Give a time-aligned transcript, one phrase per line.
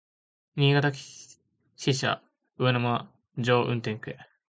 [0.55, 1.13] 新潟支
[1.93, 2.23] 社
[2.57, 4.17] 上沼垂運転区